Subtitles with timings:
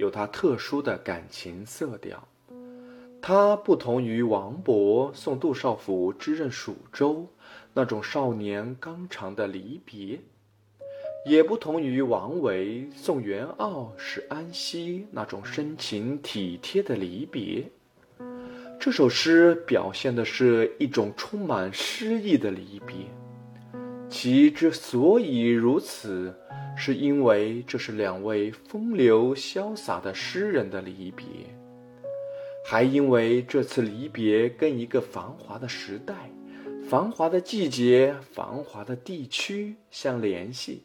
[0.00, 2.26] 有它特殊的感情色调，
[3.20, 7.28] 它不同于王勃送杜少府之任蜀州
[7.74, 10.18] 那种少年刚长的离别，
[11.26, 17.70] 也不同于王维送元傲使安西那种深情体贴的离别。
[18.80, 22.96] 这首诗表现的是一种充满诗意的离别，
[24.22, 26.34] 其之所以如此。
[26.76, 31.24] 是因为这是两位风流潇洒的诗人的离别，
[32.66, 36.14] 还因为这次离别跟一个繁华的时代、
[36.86, 40.82] 繁华的季节、繁华的地区相联系，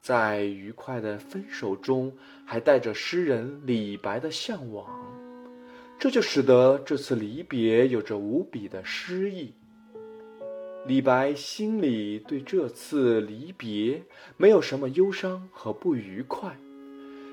[0.00, 2.12] 在愉快的分手中，
[2.44, 4.88] 还带着诗人李白的向往，
[5.96, 9.54] 这就使得这次离别有着无比的诗意。
[10.86, 14.04] 李白心里对这次离别
[14.36, 16.56] 没有什么忧伤和不愉快，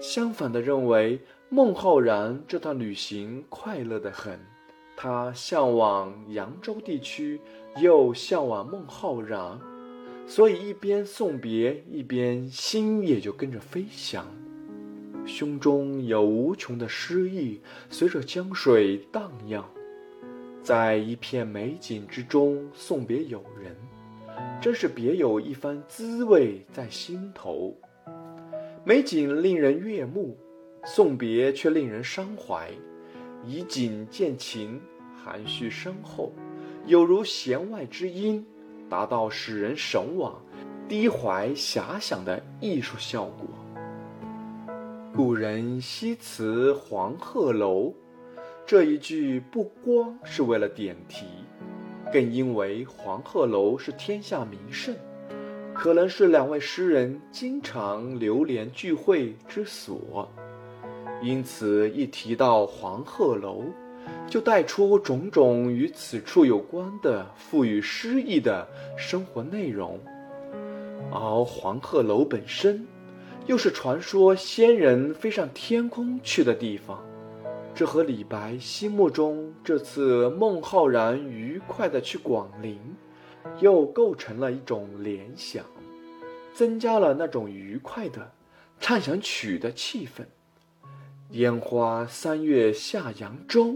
[0.00, 1.20] 相反的认为
[1.50, 4.40] 孟浩然这趟旅行快乐得很。
[4.96, 7.38] 他向往扬州地区，
[7.76, 9.60] 又向往孟浩然，
[10.26, 14.26] 所以一边送别，一边心也就跟着飞翔，
[15.26, 19.68] 胸中有无穷的诗意随着江水荡漾。
[20.64, 23.76] 在一片美景之中送别友人，
[24.62, 27.76] 真是别有一番滋味在心头。
[28.82, 30.34] 美景令人悦目，
[30.86, 32.70] 送别却令人伤怀。
[33.44, 34.80] 以景见情，
[35.22, 36.32] 含蓄深厚，
[36.86, 38.42] 有如弦外之音，
[38.88, 40.42] 达到使人神往、
[40.88, 43.46] 低怀遐想的艺术效果。
[45.14, 47.92] 故人西辞黄鹤楼。
[48.66, 51.26] 这一句不光是为了点题，
[52.10, 54.94] 更因为黄鹤楼是天下名胜，
[55.74, 60.26] 可能是两位诗人经常流连聚会之所。
[61.22, 63.64] 因此，一提到黄鹤楼，
[64.26, 70.00] 就带出种种与此处有关的富予诗意的生活内容。
[71.12, 72.86] 而黄鹤楼本身，
[73.44, 77.04] 又是传说仙人飞上天空去的地方。
[77.74, 82.78] 这和李白心目中这次孟浩然愉快的去广陵，
[83.58, 85.64] 又构成了一种联想，
[86.54, 88.30] 增加了那种愉快的
[88.78, 90.24] 畅想曲的气氛。
[91.30, 93.74] 烟花三月下扬州，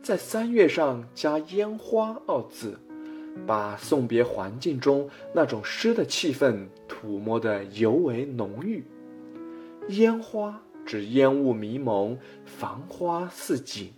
[0.00, 2.78] 在“三月”上加“烟花”二字，
[3.44, 8.84] 把送别环境中那种诗的气氛涂抹得尤为浓郁。
[9.88, 10.63] 烟花。
[10.84, 13.92] 指烟雾迷蒙，繁花似锦，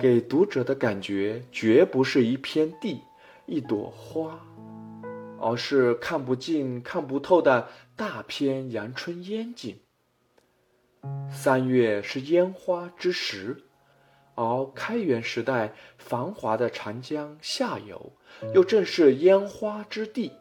[0.00, 3.00] 给读者的感觉绝不是一片地、
[3.46, 4.40] 一朵花，
[5.40, 9.76] 而是看不尽、看不透的大片阳春烟景。
[11.30, 13.64] 三月是烟花之时，
[14.34, 18.12] 而开元时代繁华的长江下游，
[18.54, 20.32] 又正是烟花之地。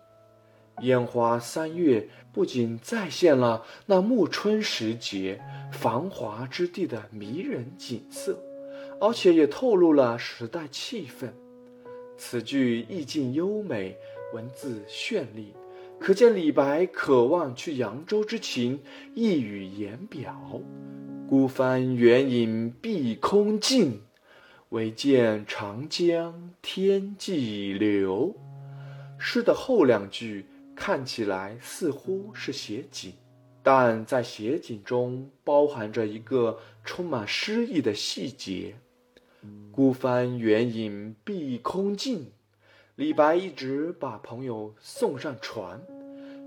[0.81, 5.39] 烟花三月，不仅再现了那暮春时节
[5.71, 8.37] 繁华之地的迷人景色，
[8.99, 11.29] 而且也透露了时代气氛。
[12.17, 13.95] 此句意境优美，
[14.33, 15.53] 文字绚丽，
[15.99, 18.79] 可见李白渴望去扬州之情
[19.15, 20.61] 溢于言表。
[21.27, 24.01] 孤帆远影碧空尽，
[24.69, 28.35] 唯见长江天际流。
[29.17, 30.45] 诗的后两句。
[30.79, 33.11] 看起来似乎是写景，
[33.61, 38.73] 但在写景中包含着一个充满诗意的细节。
[39.73, 42.31] 孤帆远影碧空尽，
[42.95, 45.81] 李白一直把朋友送上船，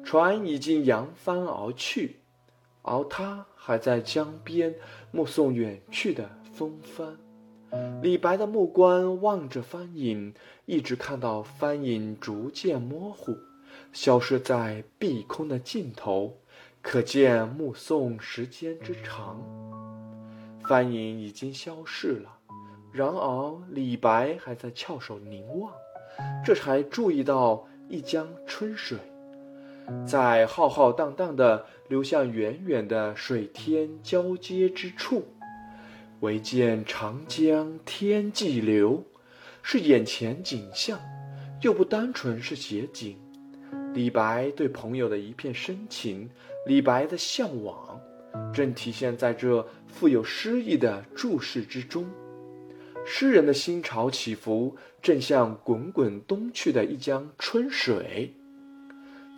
[0.03, 2.17] 船已经扬帆而去，
[2.81, 4.75] 而他还在江边
[5.11, 7.19] 目送远去的风帆。
[8.03, 10.35] 李白的目光望着帆影，
[10.65, 13.37] 一直看到帆影逐渐模糊。
[13.93, 16.39] 消失在碧空的尽头，
[16.81, 19.43] 可见目送时间之长。
[20.67, 22.39] 帆影已经消逝了，
[22.93, 25.73] 然而李白还在翘首凝望，
[26.45, 28.99] 这才注意到一江春水。
[30.07, 35.25] 在浩浩荡荡地流向远远的水天交接之处，
[36.21, 39.03] 唯见长江天际流，
[39.61, 41.01] 是眼前景象，
[41.61, 43.19] 又不单纯是写景。
[43.95, 46.31] 李白对朋友的一片深情，
[46.67, 48.01] 李白的向往，
[48.55, 52.07] 正体现在这富有诗意的注释之中。
[53.05, 58.33] 诗人的心潮起伏，正像滚滚东去的一江春水。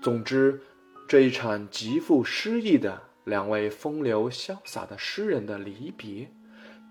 [0.00, 0.60] 总之，
[1.08, 6.28] 这一场极富诗意的两位风流潇洒的诗人的离别，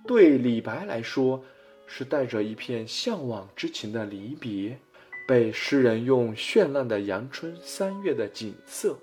[0.06, 1.42] 对李白来说，
[1.88, 4.77] 是带着一片向往之情的离别。
[5.28, 8.98] 被诗人用绚烂的阳春三月的景色，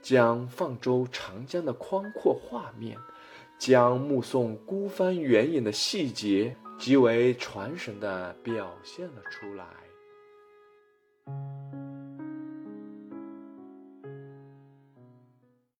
[0.00, 2.96] 将放舟长江的宽阔画面，
[3.58, 6.56] 将目送孤帆远影的细节。
[6.78, 9.66] 极为传神地表现了出来。